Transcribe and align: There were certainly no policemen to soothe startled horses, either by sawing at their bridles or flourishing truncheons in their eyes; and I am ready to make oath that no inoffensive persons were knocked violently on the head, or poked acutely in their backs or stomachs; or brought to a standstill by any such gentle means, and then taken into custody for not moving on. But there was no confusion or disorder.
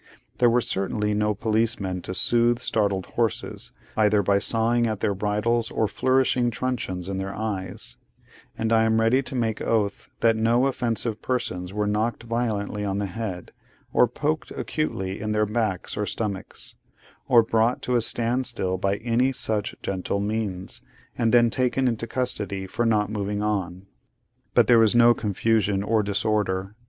There 0.39 0.49
were 0.49 0.61
certainly 0.61 1.13
no 1.13 1.35
policemen 1.35 2.01
to 2.01 2.15
soothe 2.15 2.57
startled 2.57 3.05
horses, 3.05 3.71
either 3.95 4.23
by 4.23 4.39
sawing 4.39 4.87
at 4.87 4.99
their 4.99 5.13
bridles 5.13 5.69
or 5.69 5.87
flourishing 5.87 6.49
truncheons 6.49 7.07
in 7.07 7.17
their 7.17 7.35
eyes; 7.35 7.97
and 8.57 8.73
I 8.73 8.85
am 8.85 8.99
ready 8.99 9.21
to 9.21 9.35
make 9.35 9.61
oath 9.61 10.09
that 10.21 10.35
no 10.35 10.63
inoffensive 10.65 11.21
persons 11.21 11.71
were 11.71 11.85
knocked 11.85 12.23
violently 12.23 12.83
on 12.83 12.97
the 12.97 13.05
head, 13.05 13.51
or 13.93 14.07
poked 14.07 14.49
acutely 14.49 15.21
in 15.21 15.33
their 15.33 15.45
backs 15.45 15.95
or 15.95 16.07
stomachs; 16.07 16.73
or 17.27 17.43
brought 17.43 17.83
to 17.83 17.95
a 17.95 18.01
standstill 18.01 18.79
by 18.79 18.95
any 18.97 19.31
such 19.31 19.75
gentle 19.83 20.19
means, 20.19 20.81
and 21.15 21.31
then 21.31 21.51
taken 21.51 21.87
into 21.87 22.07
custody 22.07 22.65
for 22.65 22.87
not 22.87 23.11
moving 23.11 23.43
on. 23.43 23.85
But 24.55 24.65
there 24.65 24.79
was 24.79 24.95
no 24.95 25.13
confusion 25.13 25.83
or 25.83 26.01
disorder. 26.01 26.73